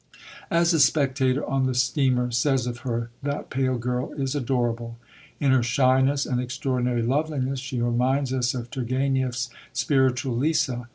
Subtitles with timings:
[0.49, 4.97] As a spectator on the steamer says of her, "that pale girl is adorable."
[5.39, 10.87] In her shyness and extraordinary loveliness she reminds us of Turgenev's spiritual Lisa.